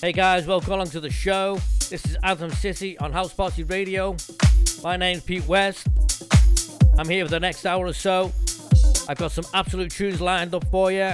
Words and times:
Hey 0.00 0.12
guys, 0.12 0.46
welcome 0.46 0.72
along 0.72 0.88
to 0.90 1.00
the 1.00 1.10
show. 1.10 1.60
This 1.90 2.02
is 2.06 2.16
Anthem 2.22 2.50
City 2.52 2.96
on 2.98 3.12
House 3.12 3.34
Party 3.34 3.62
Radio. 3.64 4.16
My 4.82 4.96
name's 4.96 5.22
Pete 5.22 5.46
West. 5.46 5.86
I'm 6.96 7.06
here 7.10 7.26
for 7.26 7.30
the 7.30 7.40
next 7.40 7.66
hour 7.66 7.84
or 7.84 7.92
so. 7.92 8.32
I've 9.06 9.18
got 9.18 9.32
some 9.32 9.44
absolute 9.52 9.90
tunes 9.90 10.22
lined 10.22 10.54
up 10.54 10.66
for 10.70 10.90
you. 10.90 11.12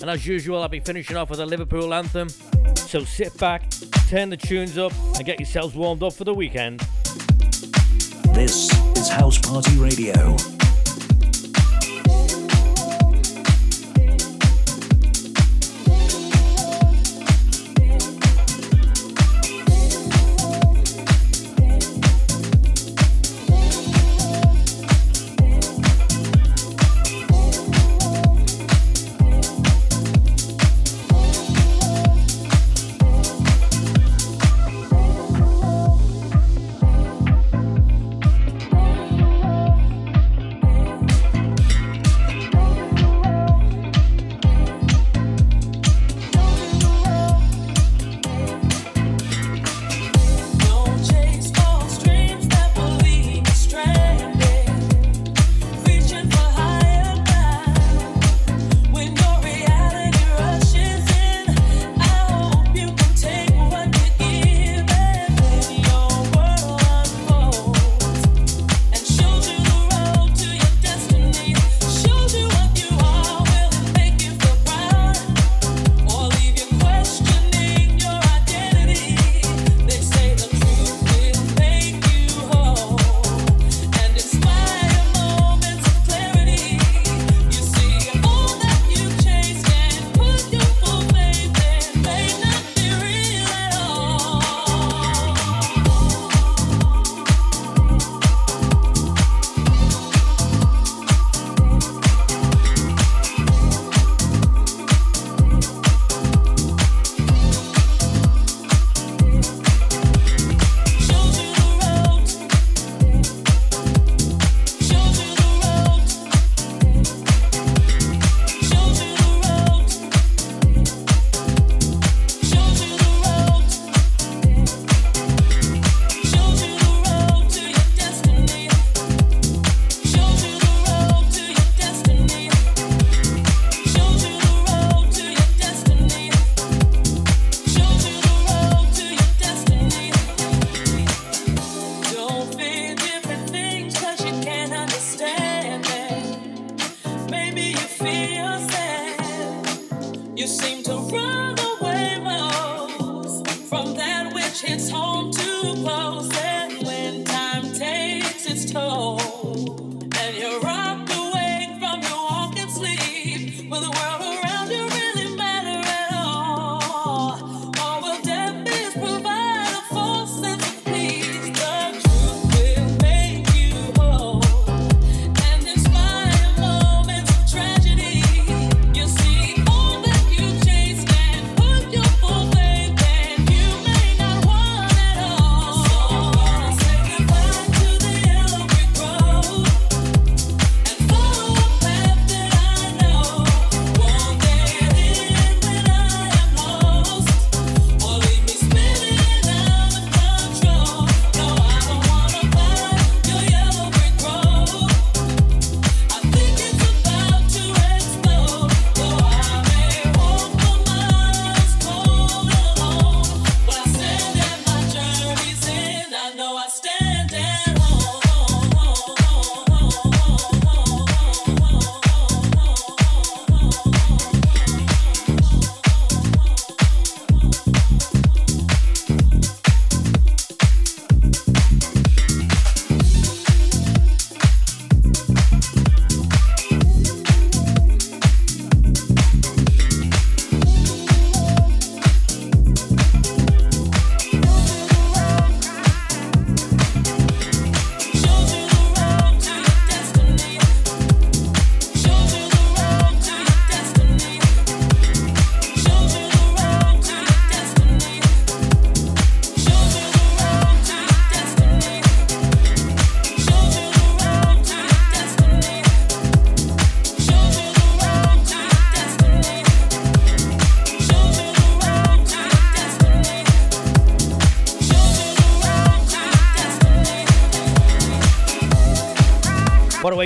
And 0.00 0.10
as 0.10 0.26
usual, 0.26 0.62
I'll 0.62 0.68
be 0.68 0.80
finishing 0.80 1.16
off 1.16 1.30
with 1.30 1.38
a 1.38 1.46
Liverpool 1.46 1.94
anthem. 1.94 2.28
So 2.74 3.04
sit 3.04 3.38
back, 3.38 3.70
turn 4.08 4.30
the 4.30 4.36
tunes 4.36 4.76
up, 4.76 4.92
and 5.14 5.24
get 5.24 5.38
yourselves 5.38 5.76
warmed 5.76 6.02
up 6.02 6.14
for 6.14 6.24
the 6.24 6.34
weekend. 6.34 6.80
This 8.34 8.72
is 8.98 9.08
House 9.08 9.38
Party 9.38 9.78
Radio. 9.78 10.36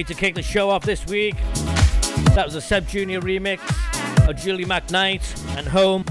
Way 0.00 0.04
to 0.04 0.14
kick 0.14 0.34
the 0.34 0.42
show 0.42 0.70
off 0.70 0.82
this 0.82 1.04
week. 1.04 1.36
That 2.34 2.46
was 2.46 2.54
a 2.54 2.60
Seb 2.62 2.88
Jr. 2.88 3.20
remix 3.20 3.60
of 4.26 4.34
Julie 4.34 4.64
McKnight 4.64 5.20
and 5.58 5.68
Home. 5.68 6.06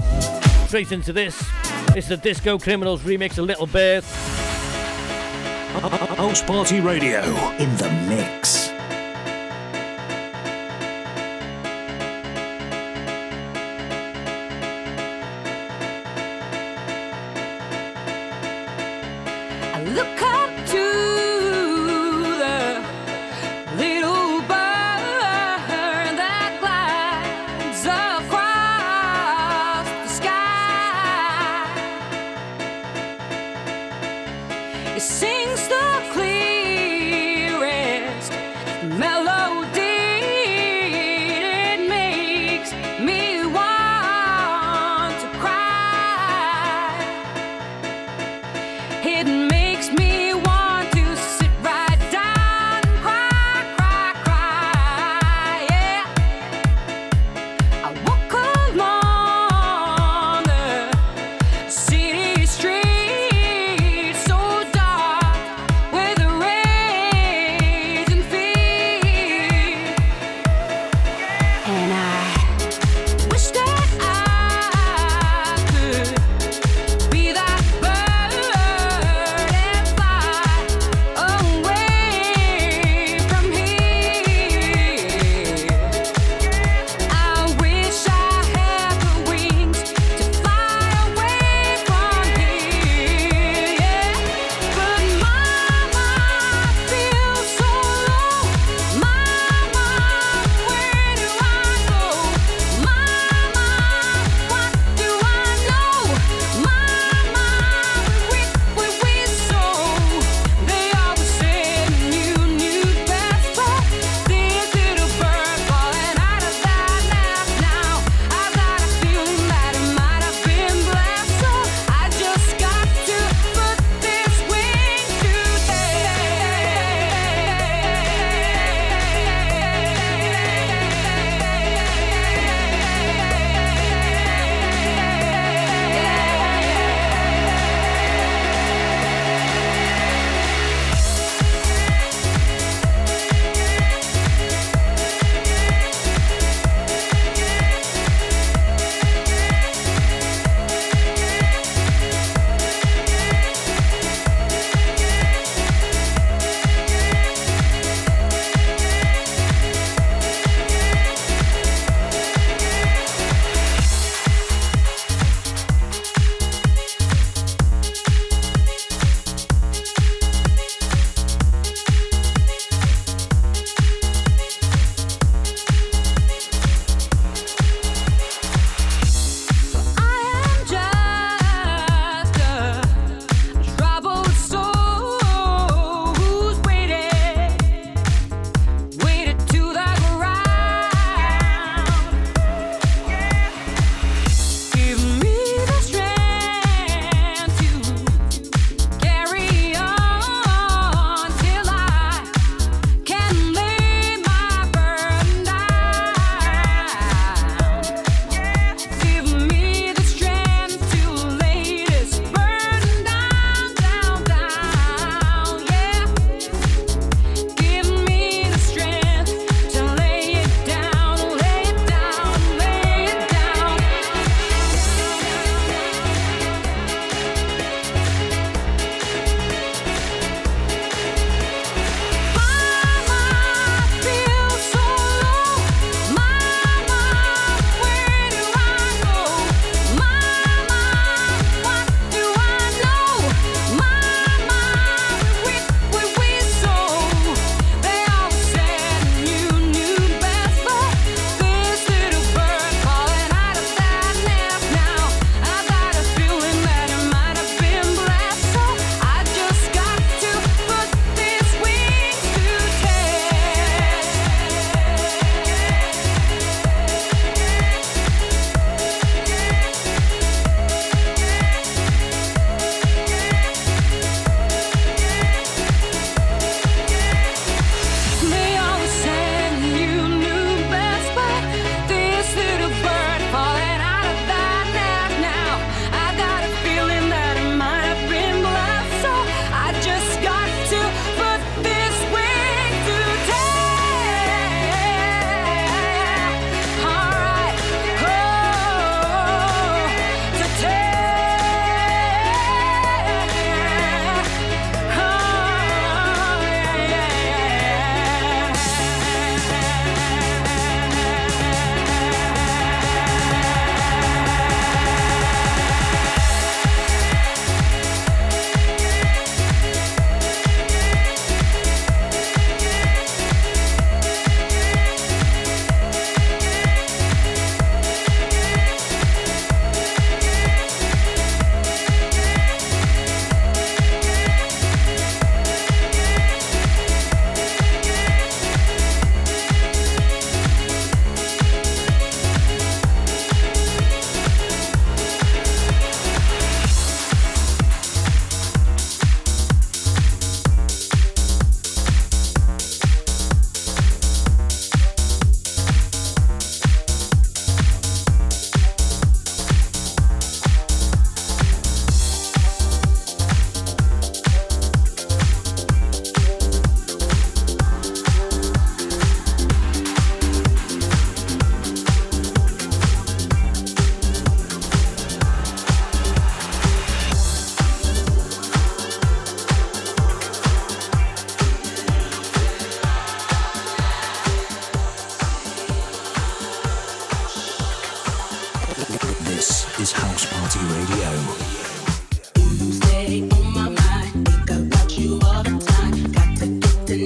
Straight 0.68 0.92
into 0.92 1.12
this. 1.12 1.44
It's 1.96 2.06
the 2.06 2.16
Disco 2.16 2.56
Criminals 2.56 3.02
remix 3.02 3.36
of 3.36 3.46
Little 3.46 3.66
Bird. 3.66 4.04
House 6.14 6.40
Party 6.42 6.78
Radio 6.78 7.20
in 7.58 7.76
the 7.78 7.90
mix. 8.08 8.39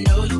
know 0.02 0.24
you 0.24 0.33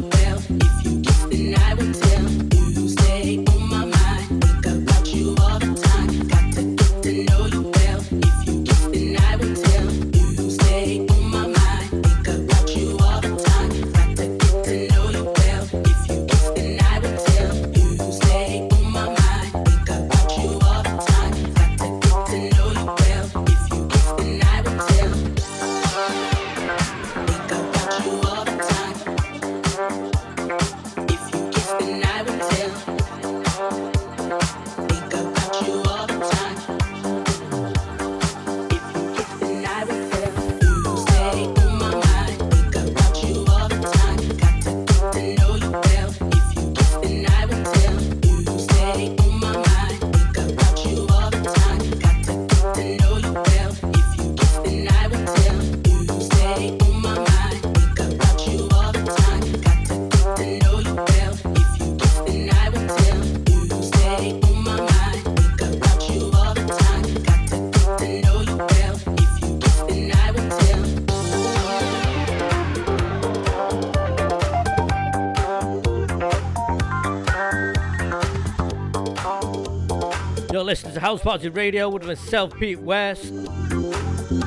House 81.05 81.21
Party 81.21 81.51
Radio 81.51 81.91
with 81.91 82.07
myself, 82.07 82.59
Pete 82.59 82.81
West. 82.81 83.31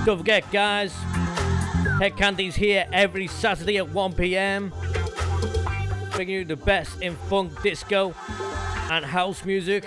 Don't 0.05 0.17
forget, 0.17 0.51
guys, 0.51 0.91
Head 1.99 2.17
Candy's 2.17 2.55
here 2.55 2.87
every 2.91 3.27
Saturday 3.27 3.77
at 3.77 3.87
1 3.89 4.13
pm, 4.13 4.73
bringing 6.13 6.33
you 6.33 6.45
the 6.45 6.55
best 6.55 6.99
in 6.99 7.15
funk, 7.15 7.61
disco, 7.61 8.15
and 8.89 9.05
house 9.05 9.45
music. 9.45 9.83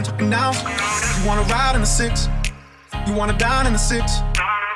Ain't 0.00 0.08
talking 0.08 0.30
now. 0.30 0.52
You 1.18 1.28
wanna 1.28 1.42
ride 1.42 1.74
in 1.74 1.82
the 1.82 1.86
six, 1.86 2.28
you 3.06 3.12
wanna 3.12 3.36
dine 3.36 3.66
in 3.66 3.72
the 3.72 3.78
six. 3.78 4.20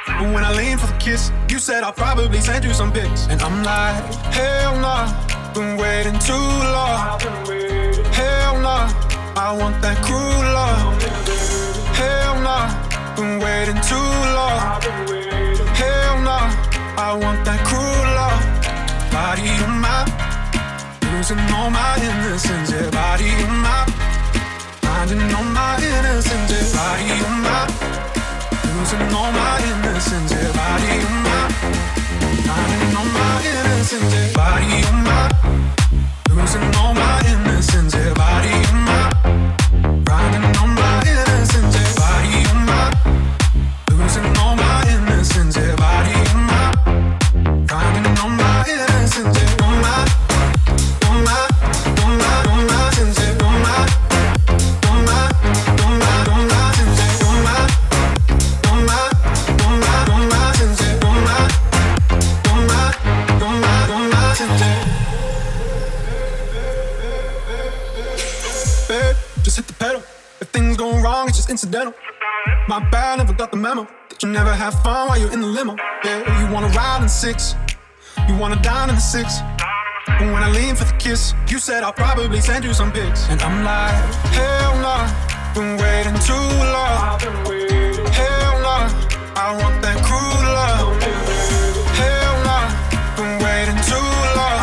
But 0.07 0.29
when 0.35 0.45
I 0.45 0.53
lean 0.53 0.77
for 0.77 0.87
the 0.87 0.99
kiss, 0.99 1.33
you 1.49 1.59
said 1.59 1.83
I'll 1.83 1.93
probably 1.93 2.41
send 2.41 2.65
you 2.65 2.75
some 2.75 2.93
pics. 2.93 3.27
And 3.29 3.41
I'm 3.41 3.63
like, 3.63 3.97
hell 4.39 4.77
nah, 4.81 5.05
been 5.55 5.77
waiting 5.79 6.19
too 6.19 6.49
long. 6.77 7.21
Hell 8.13 8.61
nah, 8.61 8.93
I 9.37 9.57
want 9.59 9.81
that 9.83 9.97
cruel 10.07 10.45
love. 10.59 11.03
Hell 12.01 12.35
nah, 12.47 12.69
been 13.17 13.41
waiting 13.41 13.81
too 13.91 14.11
long. 14.39 14.61
Hell 15.81 16.17
nah, 16.29 16.53
I 17.09 17.17
want 17.23 17.45
that 17.47 17.61
cruel 17.69 18.07
love. 18.21 18.43
Body 19.11 19.49
on 19.65 19.81
my 19.81 20.05
losing 21.13 21.39
all 21.55 21.71
my 21.71 21.97
innocence, 22.03 22.71
yeah, 22.73 22.91
body 22.91 23.31
on 23.47 23.59
my 23.61 24.04
finding 25.07 25.35
all 25.35 25.45
my 25.45 25.77
innocence, 25.77 26.73
body 26.73 27.11
on 27.27 27.43
my 27.43 27.67
losing 28.77 29.15
all 29.15 29.33
my 29.33 29.61
innocence, 29.71 30.33
yeah, 30.33 30.53
body 30.53 30.93
on 31.05 31.17
my 31.25 31.41
all 32.97 33.09
my 33.13 33.43
innocence, 33.51 34.15
my 35.05 35.29
losing 36.31 36.75
all 36.77 36.95
my 36.95 37.21
innocence, 37.27 37.95
body 38.15 38.49
on 38.49 38.85
my 38.85 39.04
memo. 73.75 73.89
That 74.09 74.23
you 74.23 74.29
never 74.29 74.55
have 74.55 74.75
fun 74.83 75.09
while 75.09 75.19
you're 75.19 75.33
in 75.33 75.41
the 75.41 75.47
limo. 75.47 75.77
Yeah, 76.05 76.21
you 76.41 76.53
wanna 76.53 76.69
ride 76.69 77.03
in 77.03 77.09
six, 77.09 77.55
you 78.29 78.37
wanna 78.37 78.61
dine 78.63 78.89
in 78.89 78.95
the 78.95 79.01
six. 79.01 79.41
But 80.07 80.29
when 80.33 80.43
I 80.43 80.51
lean 80.51 80.77
for 80.77 80.85
the 80.85 80.97
kiss, 80.99 81.35
you 81.49 81.59
said 81.59 81.83
I'll 81.83 81.93
probably 81.93 82.41
send 82.41 82.65
you 82.65 82.75
some 82.75 82.93
pics. 82.93 83.29
And 83.31 83.41
I'm 83.43 83.65
like, 83.65 83.95
hell 84.39 84.75
nah, 84.85 85.09
been 85.55 85.77
waiting 85.83 86.19
too 86.29 86.49
long. 86.75 87.19
Hell 88.21 88.55
nah, 88.67 88.91
I 89.45 89.49
want 89.61 89.77
that 89.83 89.99
cruel 90.07 90.45
love. 90.59 91.03
Hell 92.01 92.37
nah, 92.47 92.65
been 93.17 93.35
waiting 93.43 93.81
too 93.91 94.09
long. 94.39 94.63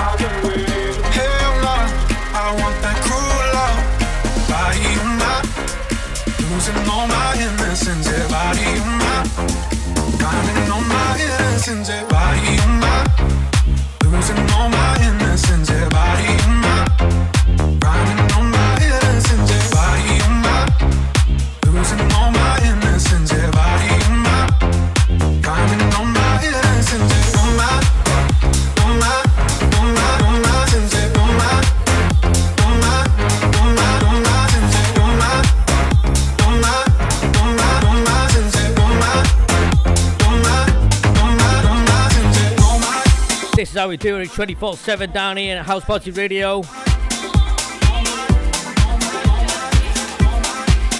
Hell 1.18 1.54
nah, 1.66 1.84
I 2.44 2.48
want 2.62 2.78
that 2.86 2.98
cruel 3.06 3.46
love. 3.58 3.78
Body 4.48 4.84
on 5.04 5.12
my, 5.22 5.38
losing 6.54 6.80
all 6.88 7.08
my 7.08 7.34
innocence. 7.42 8.08
Yeah, 8.08 8.28
body 8.30 8.71
innocence. 11.68 11.90
Yeah, 11.90 12.08
body 12.08 12.60
on 12.62 12.80
my, 12.80 13.06
losing 14.06 14.38
all 14.52 14.68
eh, 14.68 14.70
my 14.70 14.98
innocence. 15.08 15.70
Yeah, 15.70 15.90
body 15.90 16.28
on 16.46 16.56
my, 16.62 17.78
grinding 17.80 18.21
Is 43.72 43.78
how 43.78 43.88
we 43.88 43.96
do 43.96 44.18
it 44.18 44.30
24 44.30 44.76
7 44.76 45.12
down 45.12 45.38
here 45.38 45.58
at 45.58 45.66
House 45.66 45.86
Party 45.86 46.12
Radio. 46.12 46.62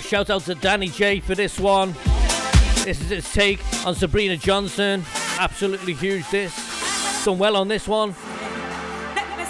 Shout 0.02 0.30
out 0.30 0.44
to 0.44 0.56
Danny 0.56 0.88
J 0.88 1.20
for 1.20 1.36
this 1.36 1.60
one. 1.60 1.94
This 2.86 3.02
is 3.02 3.10
his 3.10 3.34
take 3.34 3.60
on 3.86 3.94
Sabrina 3.94 4.38
Johnson. 4.38 5.04
Absolutely 5.38 5.94
huge 5.94 6.30
this. 6.30 6.56
Done 7.26 7.40
well 7.40 7.58
on 7.58 7.68
this 7.68 7.90
one. 7.90 8.16
Let 9.16 9.38
me 9.38 9.44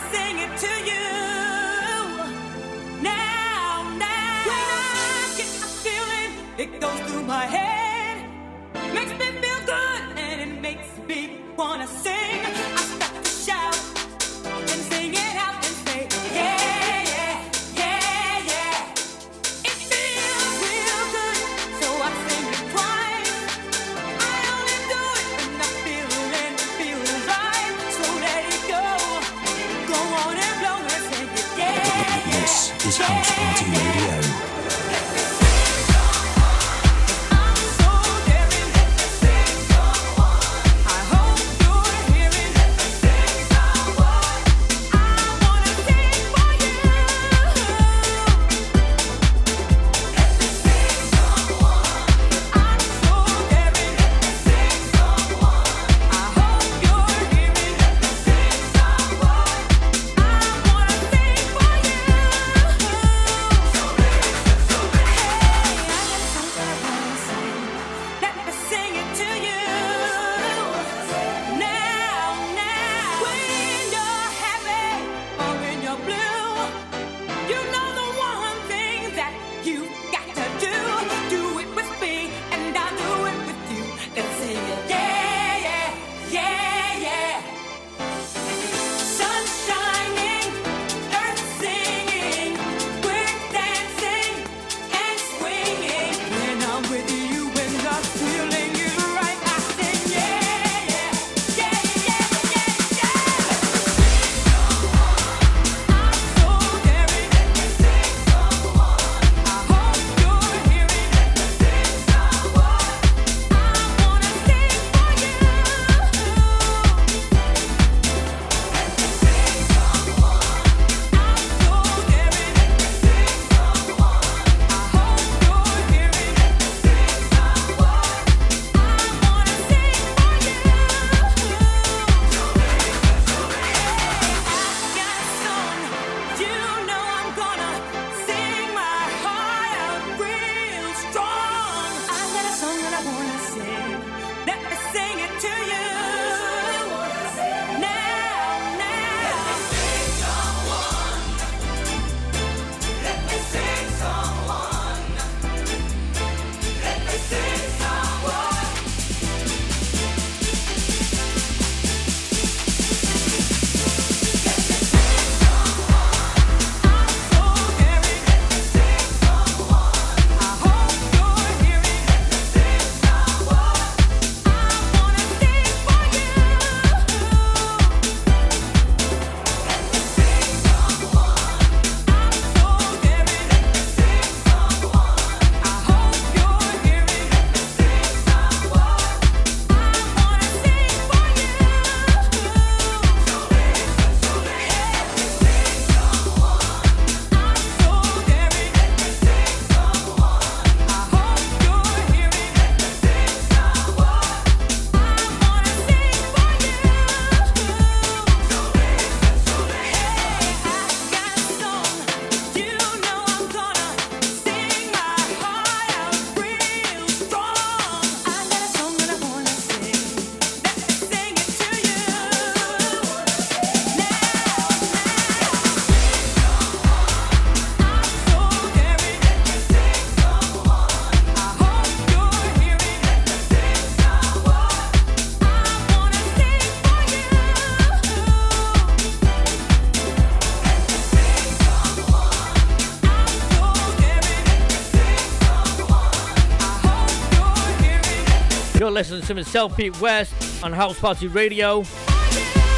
You're 248.82 248.89
listening 248.89 249.22
to 249.22 249.36
myself, 249.36 249.78
Pete 249.78 250.02
West, 250.02 250.63
on 250.63 250.74
House 250.74 251.00
Party 251.00 251.28
Radio. 251.28 251.84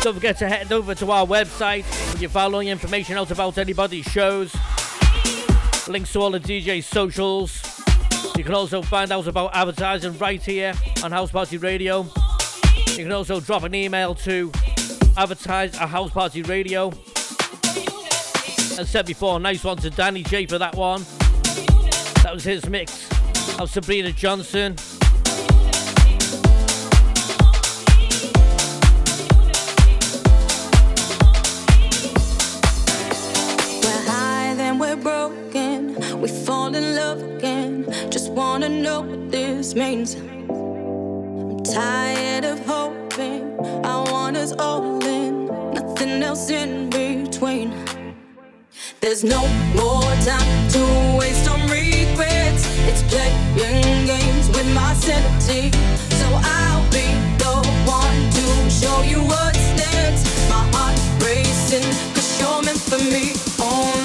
Don't 0.02 0.16
forget 0.16 0.38
to 0.40 0.50
head 0.50 0.70
over 0.70 0.94
to 0.94 1.10
our 1.10 1.26
website 1.26 1.86
where 2.12 2.22
you 2.22 2.28
find 2.28 2.54
all 2.54 2.60
the 2.60 2.68
information 2.68 3.16
out 3.16 3.32
about 3.32 3.58
anybody's 3.58 4.04
shows, 4.04 4.54
links 5.88 6.12
to 6.12 6.20
all 6.20 6.32
the 6.32 6.42
DJ 6.42 6.84
socials. 6.84 7.82
You 8.36 8.44
can 8.44 8.54
also 8.54 8.82
find 8.82 9.14
out 9.14 9.28
about 9.28 9.56
advertising 9.56 10.18
right 10.18 10.44
here 10.44 10.74
on 11.06 11.14
House 11.14 11.32
Party 11.32 11.58
Radio. 11.58 12.06
You 12.88 13.04
can 13.06 13.12
also 13.14 13.40
drop 13.40 13.64
an 13.64 13.74
email 13.74 14.14
to 14.14 14.52
advertise 15.16 15.74
at 15.78 15.88
House 15.88 16.12
Party 16.12 16.42
Radio. 16.42 16.90
As 18.78 18.90
said 18.90 19.06
before, 19.06 19.40
nice 19.40 19.64
one 19.64 19.78
to 19.78 19.90
Danny 19.90 20.24
J 20.24 20.48
for 20.48 20.58
that 20.58 20.76
one. 20.76 21.06
That 22.24 22.32
was 22.34 22.44
his 22.44 22.68
mix 22.68 23.08
of 23.58 23.70
Sabrina 23.70 24.12
Johnson. 24.12 24.76
We 36.24 36.30
fall 36.30 36.74
in 36.74 36.96
love 36.96 37.22
again. 37.22 37.84
Just 38.10 38.32
wanna 38.32 38.70
know 38.70 39.02
what 39.02 39.30
this 39.30 39.76
means. 39.76 40.16
I'm 40.16 41.62
tired 41.64 42.46
of 42.46 42.66
hoping. 42.66 43.60
I 43.84 44.10
want 44.10 44.38
us 44.38 44.54
all 44.54 45.04
in, 45.04 45.48
nothing 45.74 46.24
else 46.24 46.50
in 46.50 46.90
between. 46.90 47.74
There's 49.02 49.26
no 49.26 49.42
more 49.76 50.14
time 50.24 50.70
to 50.76 50.84
waste 51.20 51.50
on 51.52 51.60
regrets. 51.68 52.64
It's 52.88 53.04
playing 53.12 54.06
games 54.06 54.48
with 54.56 54.74
my 54.74 54.94
sanity. 54.94 55.72
So 56.20 56.28
I'll 56.58 56.90
be 56.90 57.08
the 57.44 57.56
one 57.84 58.20
to 58.38 58.70
show 58.70 59.02
you 59.02 59.20
what's 59.32 59.68
next. 59.76 60.24
My 60.50 60.64
heart 60.72 60.98
racing, 61.22 61.84
cause 62.16 62.40
you're 62.40 62.62
meant 62.64 62.80
for 62.80 63.02
me. 63.12 63.34
Only 63.60 64.03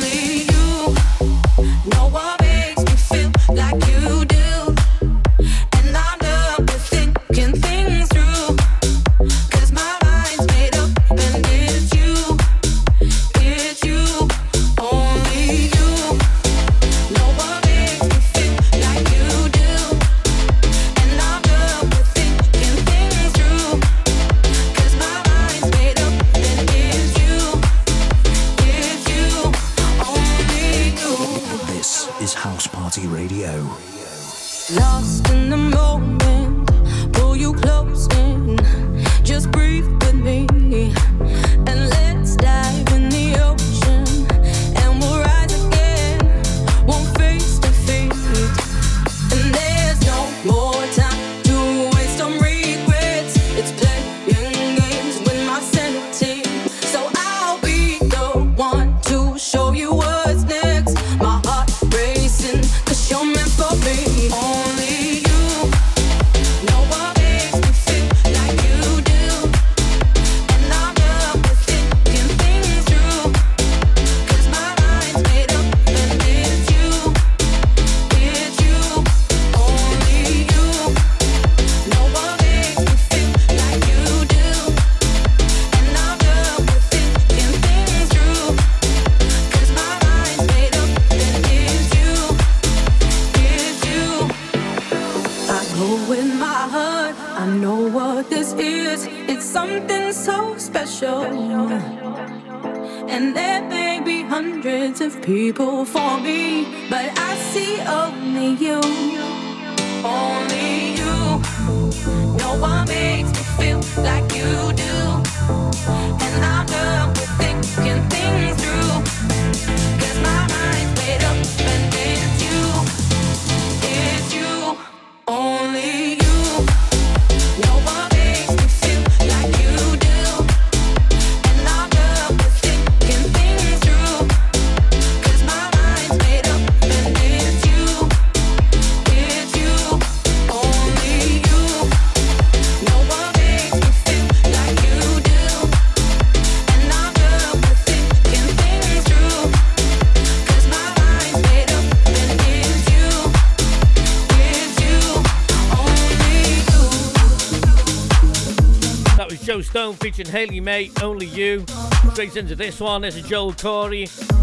Featuring 160.29 160.49
Haley 160.49 160.61
May, 160.61 160.91
Only 161.03 161.27
You. 161.27 161.65
Straight 162.13 162.37
into 162.37 162.55
this 162.55 162.81
one, 162.81 163.03
this 163.03 163.17
is 163.17 163.23
Joel 163.27 163.53
Corry 163.53 164.03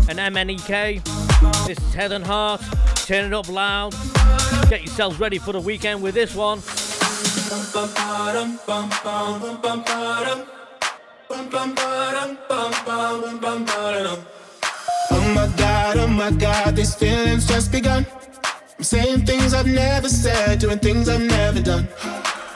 and 0.10 0.18
MNEK. 0.20 1.04
This 1.68 1.78
is 1.78 1.94
Head 1.94 2.12
and 2.12 2.26
Heart. 2.26 2.62
Turn 2.96 3.26
it 3.26 3.34
up 3.34 3.48
loud. 3.50 3.94
Get 4.70 4.84
yourselves 4.84 5.20
ready 5.20 5.38
for 5.38 5.52
the 5.52 5.60
weekend 5.60 6.02
with 6.02 6.16
this 6.16 6.34
one. 6.36 6.60
Oh 15.12 15.34
my 15.36 15.48
god, 15.58 15.98
oh 15.98 16.08
my 16.08 16.32
god, 16.32 16.76
these 16.76 16.96
feelings 16.96 17.48
just 17.48 17.72
begun. 17.72 18.06
I'm 18.78 18.84
saying 18.84 19.26
things 19.26 19.54
I've 19.54 19.68
never 19.68 20.10
said, 20.10 20.60
doing 20.60 20.80
things 20.80 21.08
I've 21.10 21.22
never 21.22 21.62
done. 21.62 21.88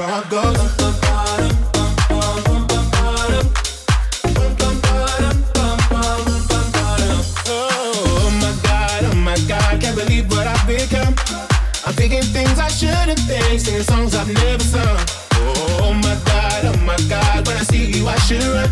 What 0.00 0.10
I've 10.46 10.66
become. 10.66 11.14
I'm 11.84 11.92
thinking 11.94 12.22
things 12.22 12.58
I 12.58 12.68
shouldn't 12.68 13.18
think, 13.20 13.60
singing 13.60 13.82
songs 13.82 14.14
I've 14.14 14.32
never 14.32 14.62
sung. 14.62 14.98
Oh 15.34 15.92
my 16.02 16.16
God, 16.24 16.64
oh 16.64 16.76
my 16.84 16.96
God, 17.08 17.46
when 17.46 17.56
I 17.56 17.62
see 17.62 17.92
you 17.92 18.08
I 18.08 18.16
should 18.26 18.42
run. 18.42 18.70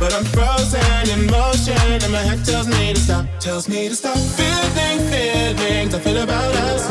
But 0.00 0.12
I'm 0.12 0.24
frozen 0.24 1.08
in 1.08 1.26
motion 1.30 2.02
and 2.02 2.10
my 2.10 2.18
head 2.18 2.44
tells 2.44 2.66
me 2.66 2.94
to 2.94 3.00
stop, 3.00 3.26
tells 3.38 3.68
me 3.68 3.88
to 3.88 3.94
stop. 3.94 4.16
Feeling 4.16 4.98
feelings 5.10 5.94
I 5.94 6.00
feel 6.00 6.20
about 6.22 6.52
us. 6.56 6.90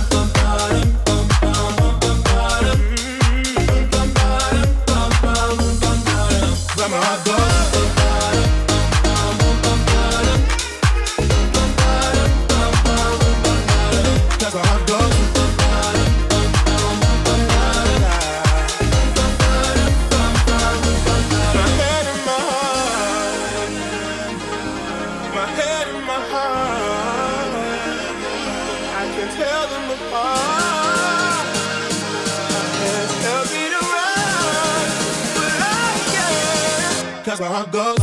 my 37.39 37.47
heart 37.47 37.71
goes. 37.71 38.00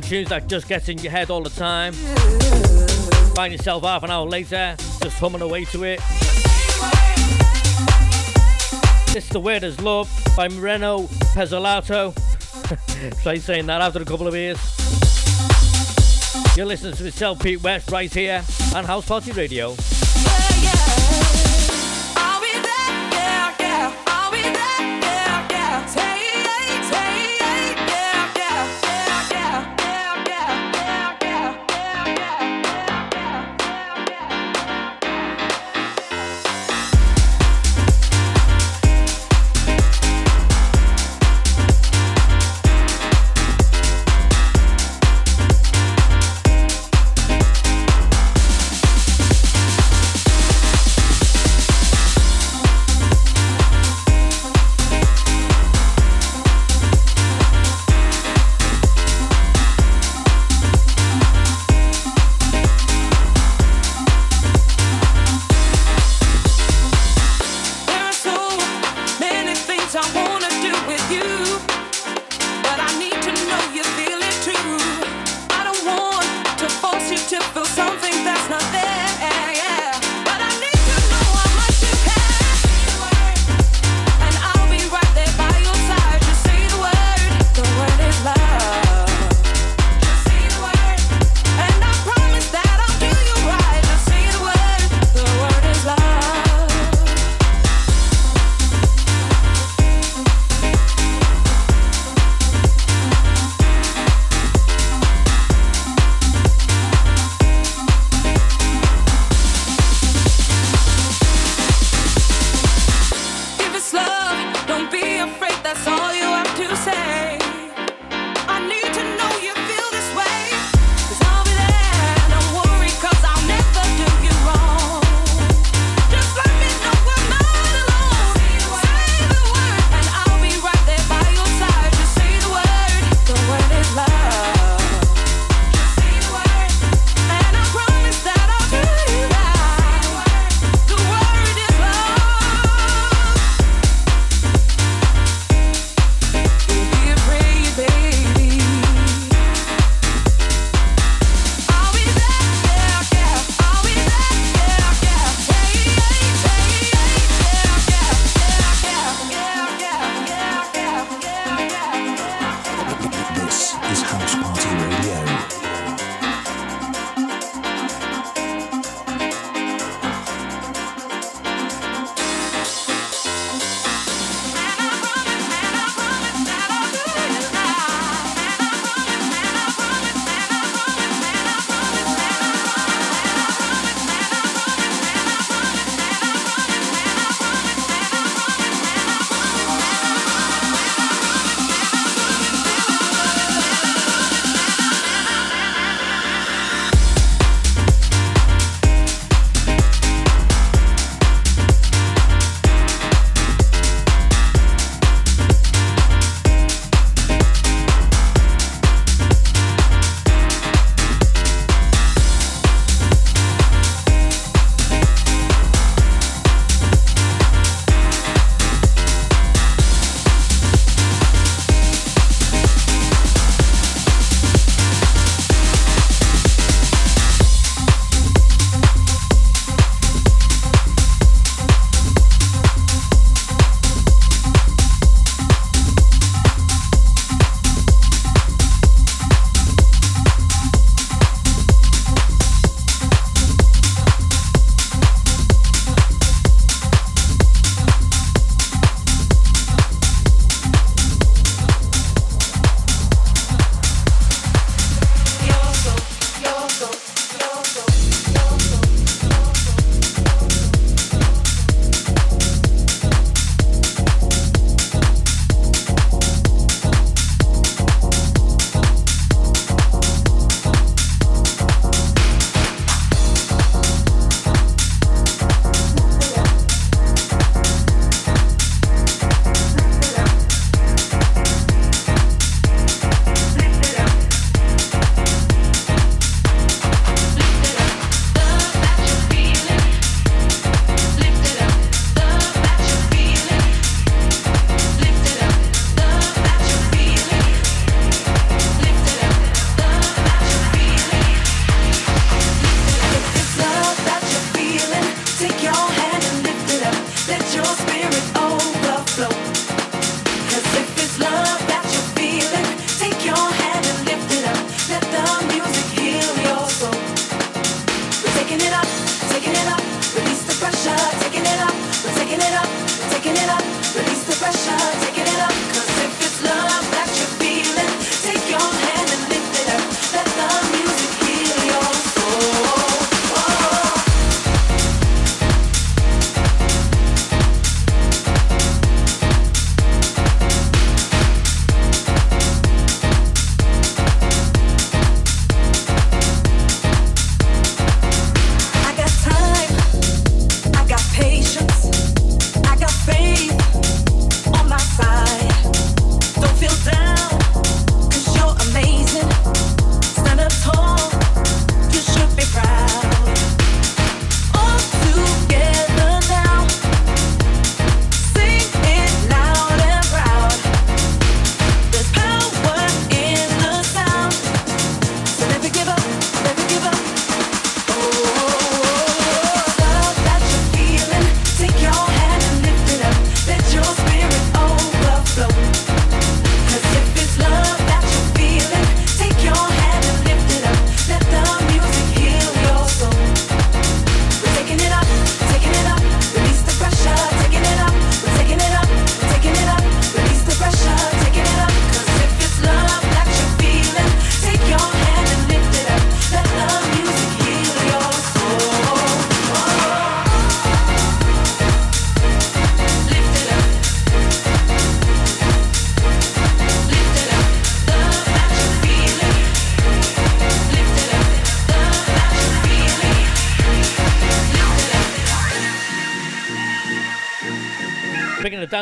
Them 0.00 0.10
tunes 0.10 0.28
that 0.28 0.48
just 0.48 0.66
gets 0.68 0.88
in 0.88 0.98
your 0.98 1.12
head 1.12 1.30
all 1.30 1.42
the 1.42 1.50
time. 1.50 1.92
Find 3.34 3.52
yourself 3.52 3.84
half 3.84 4.02
an 4.02 4.10
hour 4.10 4.26
later, 4.26 4.74
just 5.00 5.18
humming 5.18 5.40
away 5.40 5.64
to 5.66 5.84
it. 5.84 6.00
This 9.12 9.24
is 9.24 9.28
The 9.28 9.38
Weird 9.38 9.62
As 9.62 9.80
Love 9.80 10.10
by 10.36 10.48
Moreno 10.48 11.02
Pezzolato. 11.34 12.12
Try 13.22 13.38
saying 13.38 13.66
that 13.66 13.80
after 13.80 14.02
a 14.02 14.04
couple 14.04 14.26
of 14.26 14.34
years. 14.34 14.58
You're 16.56 16.66
listening 16.66 16.94
to 16.94 17.04
myself, 17.04 17.40
Pete 17.40 17.62
West, 17.62 17.92
right 17.92 18.12
here 18.12 18.42
on 18.74 18.84
House 18.84 19.06
Party 19.06 19.30
Radio. 19.30 19.76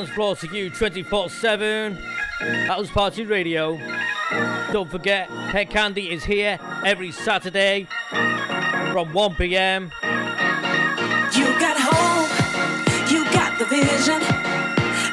Dance 0.03 0.15
floor 0.17 0.35
to 0.35 0.49
you 0.49 0.69
24 0.69 1.31
7. 1.31 1.95
House 2.67 2.91
Party 2.91 3.25
Radio. 3.25 3.79
Don't 4.73 4.91
forget, 4.91 5.31
Hed 5.31 5.71
Kandi 5.71 6.11
is 6.11 6.25
here 6.25 6.59
every 6.85 7.13
Saturday 7.13 7.87
from 8.91 9.13
1 9.13 9.37
pm. 9.37 9.93
You 10.03 11.47
got 11.61 11.77
hope, 11.79 13.13
you 13.13 13.23
got 13.31 13.57
the 13.61 13.65
vision. 13.67 14.21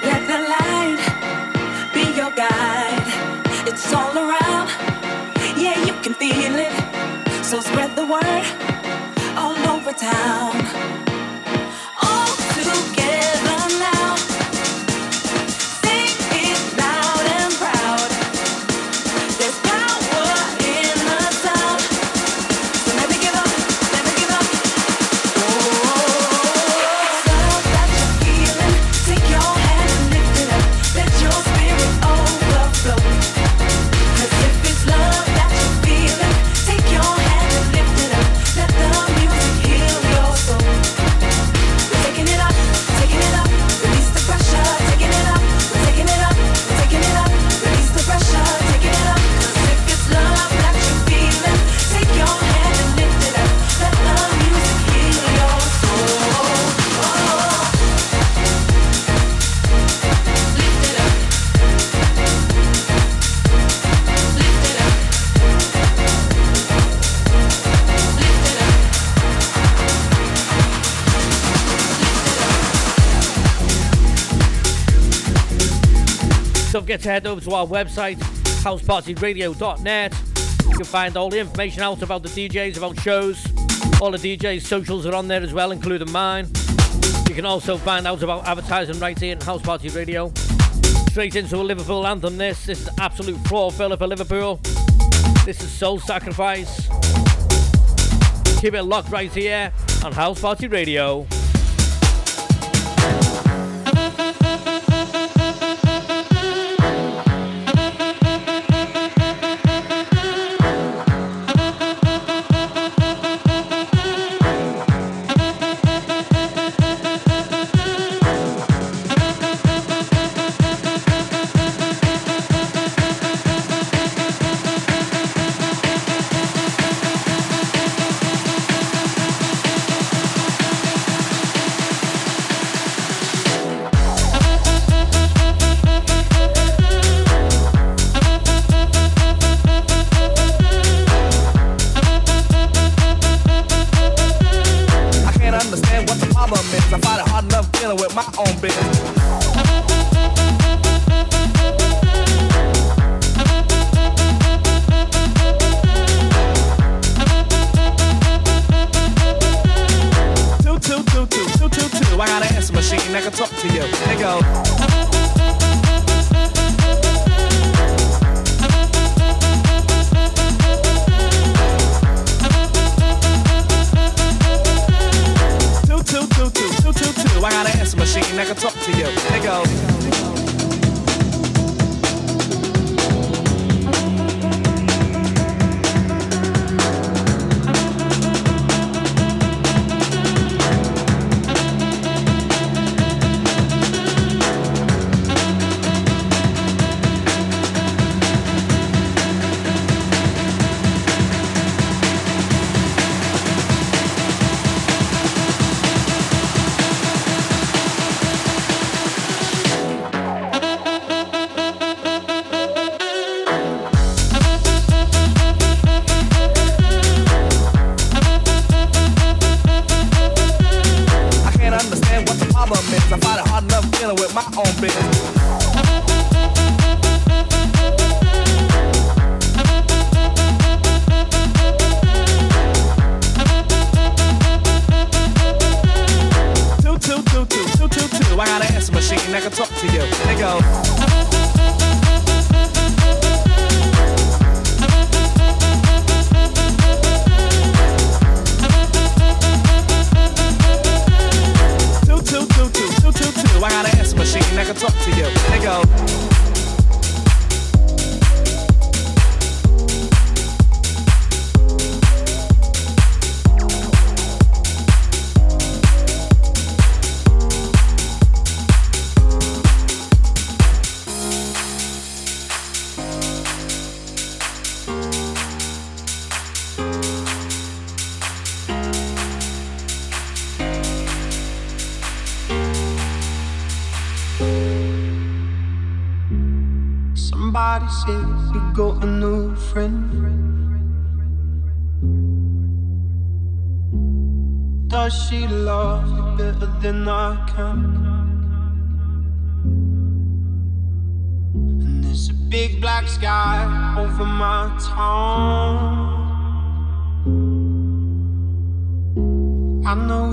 Let 0.02 0.26
the 0.26 0.40
light 0.58 1.94
be 1.94 2.06
your 2.18 2.32
guide. 2.32 3.68
It's 3.68 3.94
all 3.94 4.18
around, 4.18 4.70
yeah, 5.56 5.86
you 5.86 5.94
can 6.02 6.16
feel 6.16 6.56
it. 6.56 7.46
So 7.46 7.60
spread 7.60 7.96
the 7.96 8.08
word 8.08 9.38
all 9.38 9.56
over 9.70 9.94
town. 9.94 11.09
Forget 76.82 77.02
to 77.02 77.10
head 77.10 77.28
over 77.28 77.42
to 77.42 77.52
our 77.52 77.66
website, 77.66 78.18
housepartyradio.net. 78.64 80.14
You 80.66 80.76
can 80.76 80.86
find 80.86 81.18
all 81.18 81.30
the 81.30 81.40
information 81.40 81.82
out 81.82 82.02
about 82.02 82.24
the 82.24 82.30
DJs, 82.30 82.78
about 82.78 83.00
shows. 83.02 83.46
All 84.02 84.12
the 84.12 84.18
DJs' 84.18 84.62
socials 84.62 85.06
are 85.06 85.16
on 85.16 85.28
there 85.28 85.42
as 85.42 85.54
well, 85.54 85.72
including 85.72 86.12
mine. 86.12 86.48
You 87.28 87.36
can 87.36 87.46
also 87.46 87.78
find 87.78 88.08
out 88.08 88.24
about 88.24 88.48
advertising 88.48 89.00
right 89.00 89.18
here 89.18 89.34
in 89.34 89.42
House 89.42 89.62
Party 89.62 89.90
Radio. 89.90 90.32
Straight 91.10 91.36
into 91.36 91.58
a 91.58 91.64
Liverpool 91.64 92.06
anthem, 92.06 92.38
this. 92.38 92.66
This 92.66 92.82
is 92.84 92.90
absolute 92.98 93.40
floor 93.48 93.72
filler 93.72 93.98
for 93.98 94.08
Liverpool. 94.08 94.60
This 95.46 95.62
is 95.62 95.70
Soul 95.70 96.00
Sacrifice. 96.00 96.88
Keep 98.62 98.74
it 98.74 98.84
locked 98.84 99.10
right 99.10 99.32
here 99.32 99.72
on 100.04 100.12
House 100.12 100.42
Party 100.42 100.68
Radio. 100.68 101.26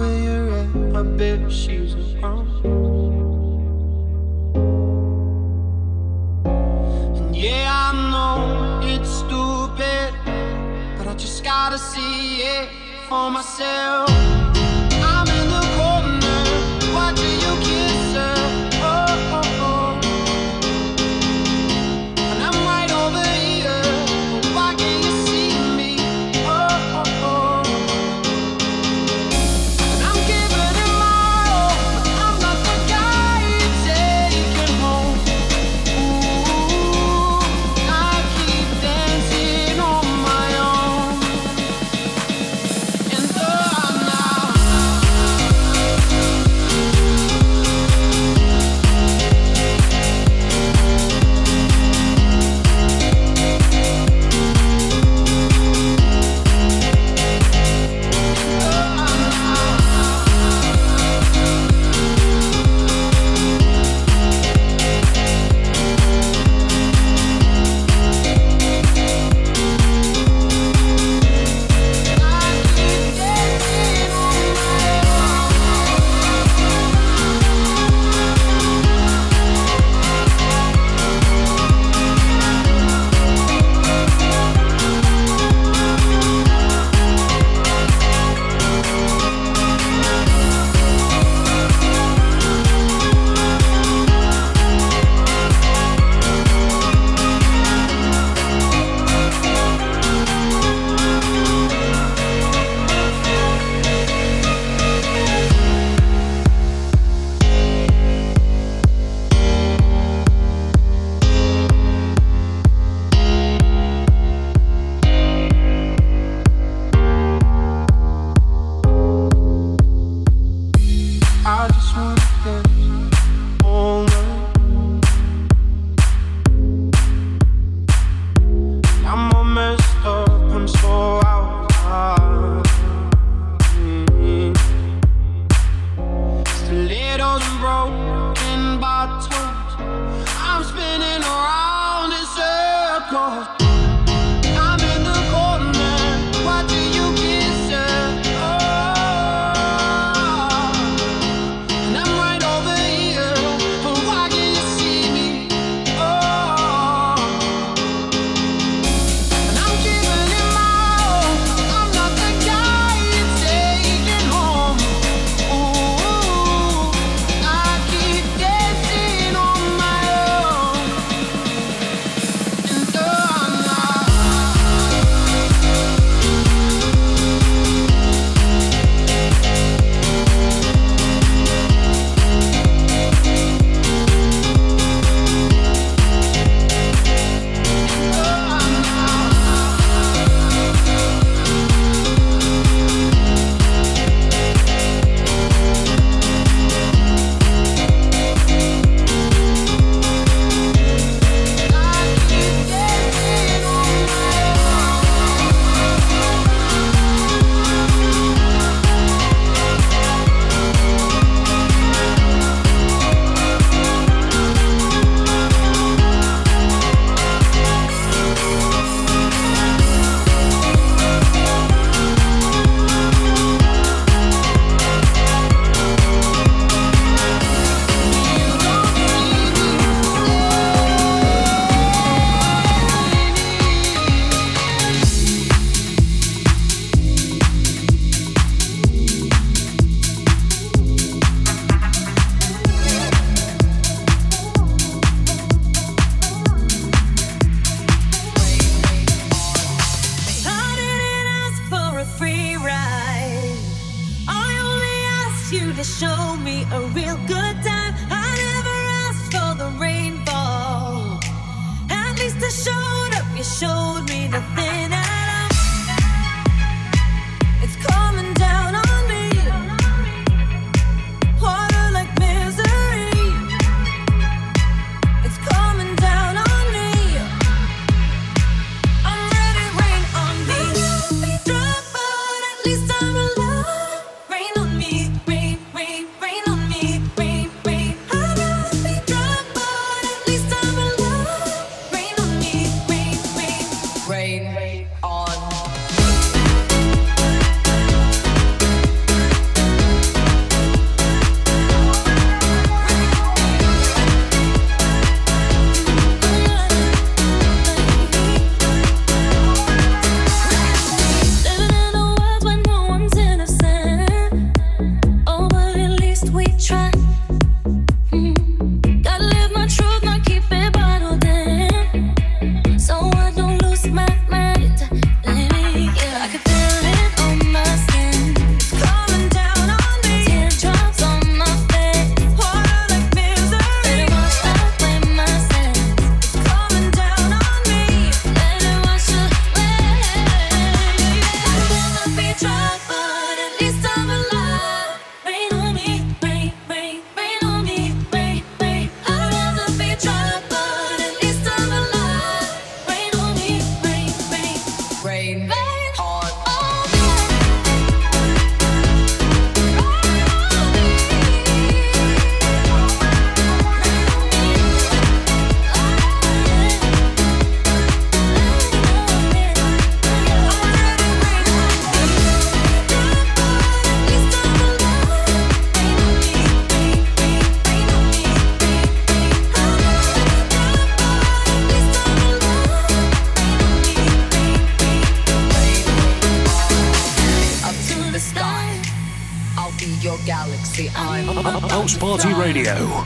where 0.06 0.22
you're 0.26 0.50
at. 0.52 0.96
I 0.96 1.02
bet 1.02 1.52
she's 1.52 1.94
around. 1.94 2.48
And 7.16 7.36
yeah, 7.36 7.68
I 7.70 7.92
know 8.12 8.80
it's 8.86 9.10
stupid, 9.24 10.10
but 10.96 11.06
I 11.06 11.14
just 11.14 11.44
gotta 11.44 11.78
see 11.78 12.42
it 12.42 12.68
for 13.08 13.30
myself. 13.30 14.35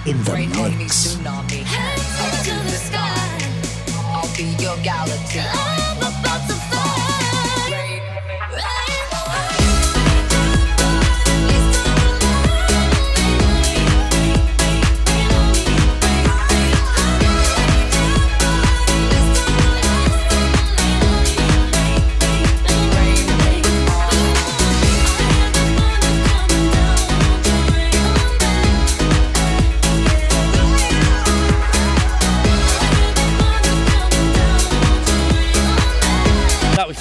in 0.06 0.22
the 0.24 0.32
Rain 0.32 0.50
mix. 0.78 1.16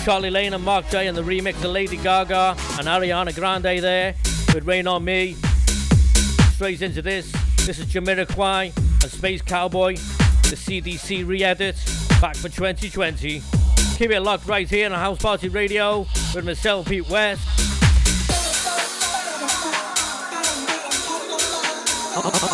Charlie 0.10 0.32
Lane 0.32 0.56
and 0.56 0.66
Mark 0.66 0.90
J 0.90 1.06
and 1.06 1.16
the 1.16 1.22
remix 1.22 1.58
of 1.58 1.66
Lady 1.66 1.96
Gaga 1.96 2.56
and 2.80 2.88
Ariana 2.88 3.32
Grande 3.36 3.80
there 3.80 4.16
with 4.56 4.66
Rain 4.66 4.88
on 4.88 5.06
Me. 5.06 5.36
Straight 6.54 6.82
into 6.82 7.04
this. 7.04 7.32
This 7.68 7.78
is 7.78 7.86
Jamiroquai 7.86 8.76
and 8.76 9.12
Space 9.12 9.44
Cowboy, 9.44 9.98
the 9.98 10.56
CDC 10.56 11.28
re 11.28 11.44
edit, 11.44 11.76
back 12.20 12.36
for 12.36 12.50
2020. 12.50 13.44
Keep 13.98 14.10
it 14.10 14.22
locked 14.22 14.48
right 14.48 14.68
here 14.68 14.88
on 14.88 14.94
House 14.94 15.20
Party 15.20 15.48
Radio 15.48 16.08
with 16.34 16.44
myself, 16.44 16.88
Pete 16.88 17.08
West. 17.08 17.48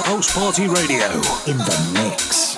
House 0.05 0.35
Party 0.35 0.67
Radio 0.67 1.07
in 1.47 1.57
the 1.57 1.91
mix. 1.93 2.54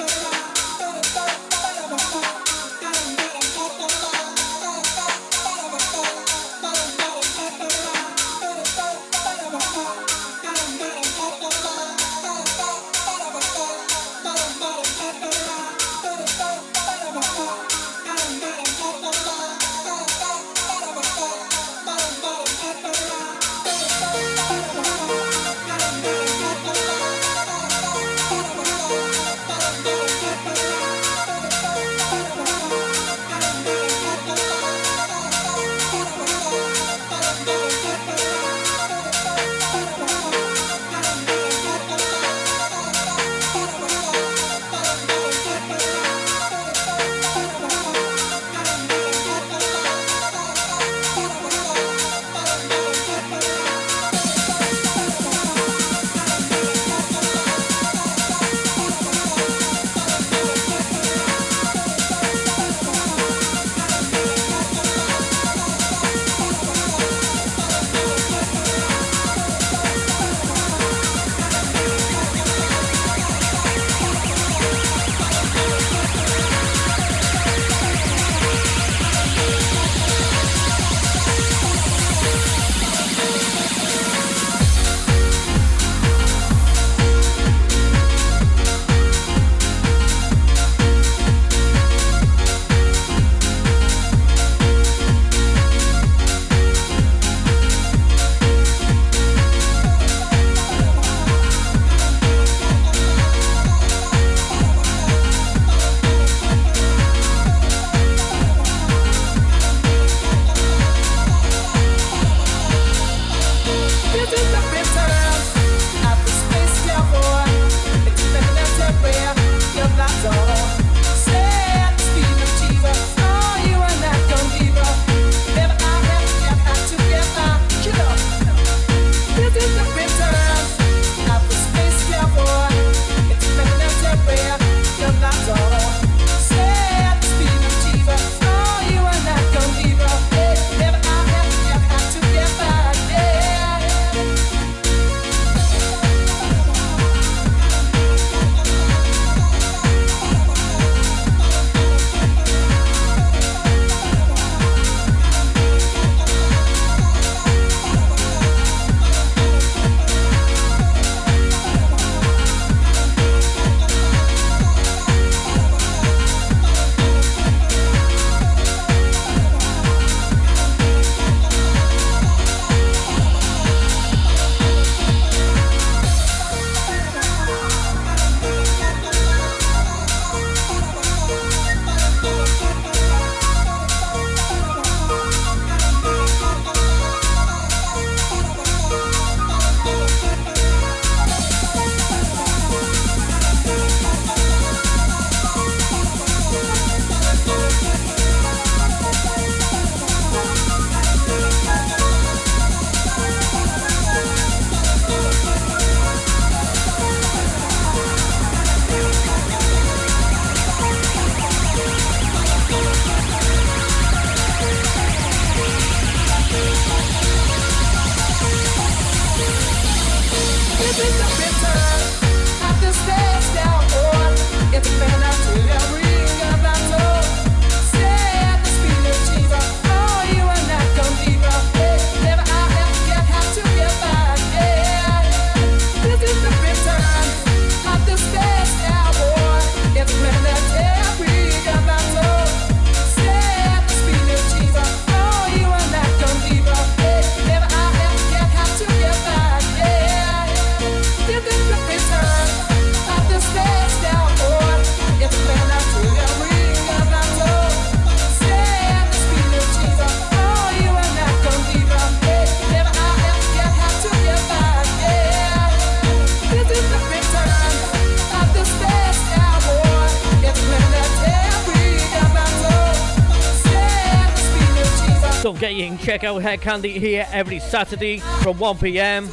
Check 275.60 276.24
out 276.24 276.41
Hedkandi 276.41 276.97
here 276.97 277.26
every 277.32 277.60
Saturday 277.60 278.20
from 278.20 278.60
1 278.60 278.78
pm. 278.78 279.28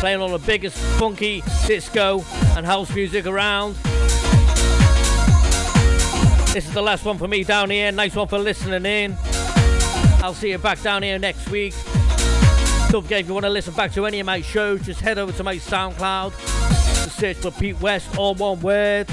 Playing 0.00 0.20
all 0.20 0.36
the 0.36 0.42
biggest 0.44 0.76
funky 0.98 1.42
disco 1.66 2.24
and 2.56 2.66
house 2.66 2.92
music 2.94 3.26
around. 3.26 3.76
This 6.52 6.66
is 6.66 6.74
the 6.74 6.82
last 6.82 7.04
one 7.04 7.16
for 7.16 7.28
me 7.28 7.44
down 7.44 7.70
here. 7.70 7.92
Nice 7.92 8.16
one 8.16 8.26
for 8.26 8.38
listening 8.38 8.84
in. 8.84 9.16
I'll 10.22 10.34
see 10.34 10.50
you 10.50 10.58
back 10.58 10.82
down 10.82 11.04
here 11.04 11.18
next 11.18 11.48
week. 11.50 11.74
Don't 12.90 13.02
forget 13.02 13.20
if 13.20 13.28
you 13.28 13.34
want 13.34 13.44
to 13.44 13.50
listen 13.50 13.74
back 13.74 13.92
to 13.92 14.04
any 14.06 14.20
of 14.20 14.26
my 14.26 14.40
shows, 14.40 14.82
just 14.82 15.00
head 15.00 15.18
over 15.18 15.32
to 15.32 15.44
my 15.44 15.56
SoundCloud. 15.56 16.32
Search 17.10 17.36
for 17.36 17.52
Pete 17.52 17.80
West, 17.80 18.18
all 18.18 18.34
one 18.34 18.60
word. 18.60 19.08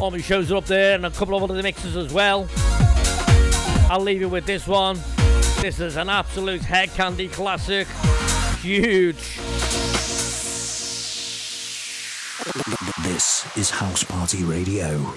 All 0.00 0.10
my 0.10 0.18
shows 0.18 0.50
are 0.50 0.56
up 0.56 0.66
there 0.66 0.96
and 0.96 1.06
a 1.06 1.10
couple 1.10 1.36
of 1.36 1.48
other 1.48 1.62
mixes 1.62 1.96
as 1.96 2.12
well. 2.12 2.48
I'll 3.92 4.00
leave 4.00 4.22
you 4.22 4.28
with 4.30 4.46
this 4.46 4.66
one. 4.66 4.98
This 5.60 5.78
is 5.78 5.96
an 5.96 6.08
absolute 6.08 6.62
Hed 6.62 6.88
Kandi 6.88 7.30
classic. 7.30 7.86
Huge. 8.62 9.36
This 13.02 13.46
is 13.54 13.68
House 13.68 14.02
Party 14.02 14.44
Radio. 14.44 15.12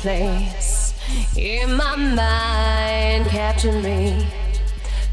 Place 0.00 0.94
in 1.36 1.76
my 1.76 1.94
mind. 1.94 3.26
Capture 3.26 3.72
me, 3.72 4.26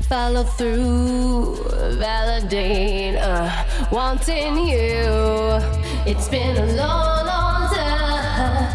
follow 0.07 0.43
through, 0.43 1.57
validate, 1.99 3.15
uh, 3.17 3.65
wanting 3.91 4.57
you. 4.57 5.59
It's 6.05 6.29
been 6.29 6.55
a 6.55 6.65
long, 6.77 7.25
long 7.25 7.75
time 7.75 8.71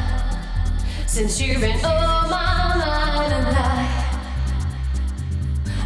since 1.06 1.40
you've 1.40 1.62
been 1.62 1.82
on 1.84 2.28
my 2.30 2.76
mind, 2.76 3.32
and 3.32 3.56
I, 3.56 3.88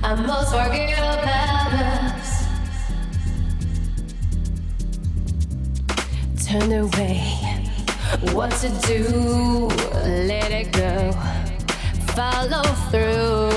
I 0.02 0.14
must 0.26 0.50
forget 0.50 0.98
about 0.98 1.72
us. 1.72 2.46
Turn 6.48 6.72
away, 6.72 7.35
what 8.32 8.50
to 8.62 8.68
do? 8.86 9.68
Let 10.26 10.50
it 10.50 10.72
go. 10.72 11.12
Follow 12.14 12.62
through, 12.90 13.50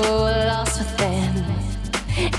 lost 0.48 0.78
within. 0.78 1.44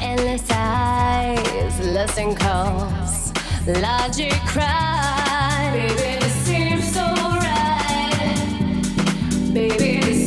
Endless 0.02 0.46
eyes, 0.52 1.80
listen 1.80 2.36
calls, 2.36 3.32
logic 3.66 4.34
cries. 4.46 5.74
Baby, 5.74 6.20
this 6.20 6.34
seems 6.46 6.94
so 6.94 7.02
right. 7.02 8.14
Baby, 9.54 10.21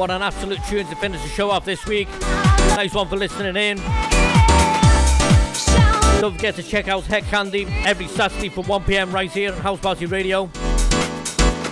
What 0.00 0.10
an 0.10 0.22
absolute 0.22 0.64
tune 0.66 0.86
to 0.86 0.96
finish 0.96 1.20
the 1.22 1.28
show 1.28 1.50
off 1.50 1.66
this 1.66 1.84
week. 1.84 2.08
Nice 2.70 2.94
one 2.94 3.06
for 3.06 3.16
listening 3.16 3.54
in. 3.54 3.76
Don't 6.22 6.32
forget 6.32 6.54
to 6.54 6.62
check 6.62 6.88
out 6.88 7.04
Hed 7.04 7.24
Kandi 7.24 7.70
every 7.84 8.06
Saturday 8.06 8.48
from 8.48 8.66
1 8.66 8.84
pm 8.84 9.12
right 9.12 9.30
here 9.30 9.52
on 9.52 9.60
House 9.60 9.78
Party 9.78 10.06
Radio. 10.06 10.48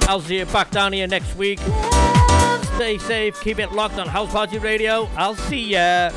I'll 0.03 0.21
see 0.21 0.41
you 0.41 0.45
back 0.45 0.71
down 0.71 0.93
here 0.93 1.07
next 1.07 1.37
week. 1.37 1.59
Stay 2.75 2.99
safe, 2.99 3.41
keep 3.41 3.59
it 3.59 3.73
locked 3.73 3.99
on 3.99 4.07
House 4.07 4.31
Party 4.31 4.59
Radio. 4.59 5.09
I'll 5.17 5.35
see 5.35 5.71
ya. 5.71 6.11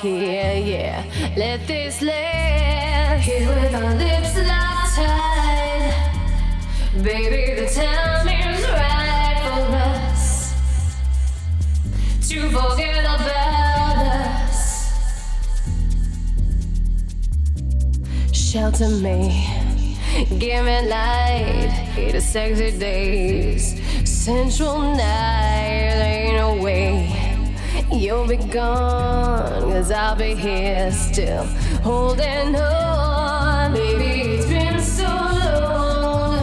Here, 0.00 0.54
yeah. 0.64 1.04
Let 1.36 1.66
this 1.66 2.00
last. 2.02 3.24
Here 3.24 3.48
with 3.48 3.74
our 3.74 3.94
lips 3.94 4.36
locked 4.36 4.96
tight, 4.96 5.94
baby. 7.02 7.54
The 7.60 7.66
time 7.72 8.28
is 8.28 8.64
right 8.68 9.40
for 9.44 9.60
us 9.76 10.54
to 12.28 12.50
forget 12.50 13.04
about 13.04 13.96
us. 14.46 14.60
Shelter 18.32 18.88
me, 18.88 19.18
give 20.38 20.64
me 20.64 20.88
light, 20.88 21.72
the 22.12 22.20
sexy 22.20 22.78
days, 22.78 23.80
sensual 24.04 24.94
night, 24.96 26.02
ain't 26.02 26.36
no 26.36 26.62
way 26.62 27.13
You'll 27.96 28.26
be 28.26 28.36
gone, 28.36 29.62
cause 29.62 29.90
I'll 29.92 30.16
be 30.16 30.34
here 30.34 30.90
still 30.90 31.44
holding 31.82 32.56
on. 32.56 33.72
Baby, 33.72 34.32
it's 34.34 34.46
been 34.46 34.80
so 34.80 35.04
long, 35.04 36.38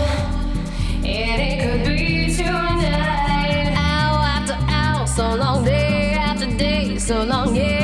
and 1.05 1.41
it 1.41 1.61
could 1.61 1.85
be 1.85 2.33
tonight. 2.33 3.73
Hour 3.75 4.25
after 4.25 4.57
hour, 4.69 5.05
so 5.05 5.35
long, 5.35 5.65
day 5.65 6.13
after 6.13 6.47
day, 6.57 6.97
so 6.97 7.23
long, 7.23 7.55
yeah. 7.55 7.80